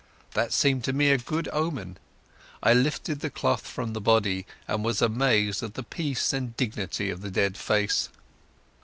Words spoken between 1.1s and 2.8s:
a good omen. I